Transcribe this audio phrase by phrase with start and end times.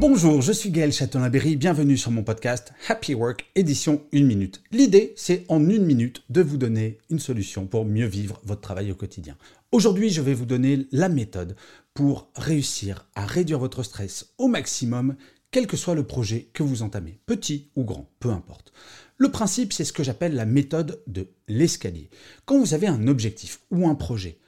[0.00, 4.62] Bonjour, je suis Gaël Châtelain-Berry, bienvenue sur mon podcast Happy Work, édition 1 minute.
[4.70, 8.92] L'idée, c'est en une minute de vous donner une solution pour mieux vivre votre travail
[8.92, 9.36] au quotidien.
[9.72, 11.56] Aujourd'hui, je vais vous donner la méthode
[11.94, 15.16] pour réussir à réduire votre stress au maximum,
[15.50, 18.72] quel que soit le projet que vous entamez, petit ou grand, peu importe.
[19.16, 22.08] Le principe, c'est ce que j'appelle la méthode de l'escalier.
[22.44, 24.38] Quand vous avez un objectif ou un projet,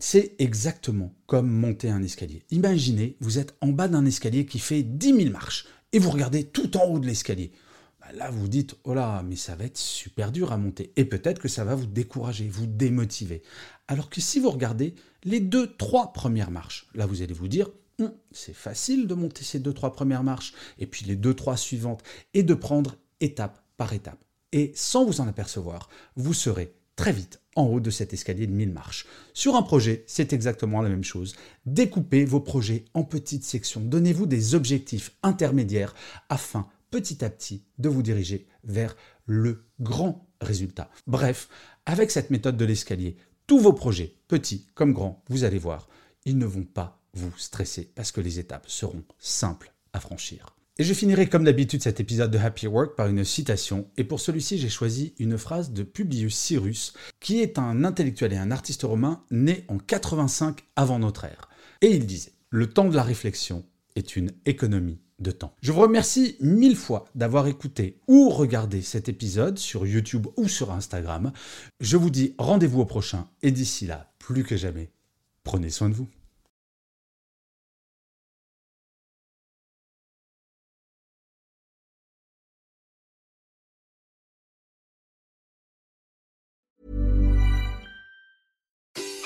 [0.00, 2.42] c'est exactement comme monter un escalier.
[2.50, 6.44] Imaginez, vous êtes en bas d'un escalier qui fait 10 000 marches et vous regardez
[6.44, 7.52] tout en haut de l'escalier.
[8.00, 10.92] Bah là, vous dites, oh là, mais ça va être super dur à monter.
[10.96, 13.42] Et peut-être que ça va vous décourager, vous démotiver.
[13.86, 17.68] Alors que si vous regardez les deux, trois premières marches, là, vous allez vous dire,
[18.00, 21.56] Hum, c'est facile de monter ces deux, trois premières marches, et puis les deux, trois
[21.56, 24.24] suivantes, et de prendre étape par étape.
[24.52, 28.52] Et sans vous en apercevoir, vous serez très vite en haut de cet escalier de
[28.52, 29.06] 1000 marches.
[29.32, 31.34] Sur un projet, c'est exactement la même chose.
[31.64, 33.80] Découpez vos projets en petites sections.
[33.80, 35.94] Donnez-vous des objectifs intermédiaires
[36.28, 40.90] afin petit à petit de vous diriger vers le grand résultat.
[41.06, 41.48] Bref,
[41.86, 45.88] avec cette méthode de l'escalier, tous vos projets, petits comme grands, vous allez voir,
[46.26, 50.54] ils ne vont pas vous stresser parce que les étapes seront simples à franchir.
[50.80, 54.18] Et je finirai comme d'habitude cet épisode de Happy Work par une citation, et pour
[54.18, 58.84] celui-ci j'ai choisi une phrase de Publius Cyrus, qui est un intellectuel et un artiste
[58.84, 61.50] romain né en 85 avant notre ère.
[61.82, 65.54] Et il disait, le temps de la réflexion est une économie de temps.
[65.60, 70.72] Je vous remercie mille fois d'avoir écouté ou regardé cet épisode sur YouTube ou sur
[70.72, 71.30] Instagram.
[71.80, 74.90] Je vous dis rendez-vous au prochain, et d'ici là, plus que jamais,
[75.44, 76.08] prenez soin de vous.